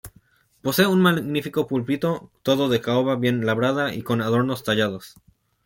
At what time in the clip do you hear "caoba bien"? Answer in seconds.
2.81-3.45